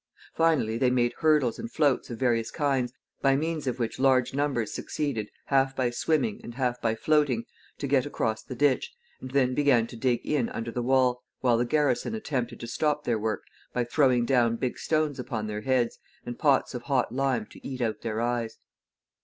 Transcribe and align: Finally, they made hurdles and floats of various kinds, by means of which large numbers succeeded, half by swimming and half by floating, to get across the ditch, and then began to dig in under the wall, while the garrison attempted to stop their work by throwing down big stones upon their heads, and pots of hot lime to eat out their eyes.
Finally, 0.33 0.79
they 0.79 0.89
made 0.89 1.13
hurdles 1.19 1.59
and 1.59 1.71
floats 1.71 2.09
of 2.09 2.17
various 2.17 2.49
kinds, 2.49 2.91
by 3.21 3.35
means 3.35 3.67
of 3.67 3.77
which 3.77 3.99
large 3.99 4.33
numbers 4.33 4.73
succeeded, 4.73 5.29
half 5.45 5.75
by 5.75 5.91
swimming 5.91 6.41
and 6.43 6.55
half 6.55 6.81
by 6.81 6.95
floating, 6.95 7.45
to 7.77 7.85
get 7.85 8.03
across 8.03 8.41
the 8.41 8.55
ditch, 8.55 8.91
and 9.19 9.29
then 9.29 9.53
began 9.53 9.85
to 9.85 9.95
dig 9.95 10.25
in 10.25 10.49
under 10.49 10.71
the 10.71 10.81
wall, 10.81 11.21
while 11.41 11.59
the 11.59 11.65
garrison 11.65 12.15
attempted 12.15 12.59
to 12.59 12.65
stop 12.65 13.03
their 13.03 13.19
work 13.19 13.43
by 13.73 13.83
throwing 13.83 14.25
down 14.25 14.55
big 14.55 14.79
stones 14.79 15.19
upon 15.19 15.45
their 15.45 15.61
heads, 15.61 15.99
and 16.25 16.39
pots 16.39 16.73
of 16.73 16.81
hot 16.81 17.11
lime 17.13 17.45
to 17.45 17.63
eat 17.63 17.79
out 17.79 18.01
their 18.01 18.19
eyes. 18.19 18.57